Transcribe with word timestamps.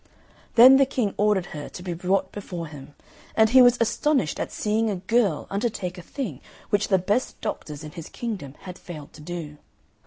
Then 0.55 0.77
the 0.77 0.87
King 0.87 1.13
ordered 1.15 1.45
her 1.53 1.69
to 1.69 1.83
be 1.83 1.93
brought 1.93 2.31
before 2.31 2.65
him, 2.65 2.95
and 3.35 3.51
he 3.51 3.61
was 3.61 3.77
astonished 3.79 4.39
at 4.39 4.51
seeing 4.51 4.89
a 4.89 4.95
girl 4.95 5.45
undertake 5.51 5.99
a 5.99 6.01
thing 6.01 6.41
which 6.71 6.87
the 6.87 6.97
best 6.97 7.39
doctors 7.39 7.83
in 7.83 7.91
his 7.91 8.09
kingdom 8.09 8.55
had 8.61 8.79
failed 8.79 9.13
to 9.13 9.21
do. 9.21 9.57